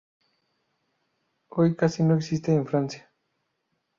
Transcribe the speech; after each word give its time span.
Hoy 1.49 1.75
casi 1.75 2.01
no 2.01 2.15
existe 2.15 2.51
en 2.55 2.65
Francia. 2.65 3.13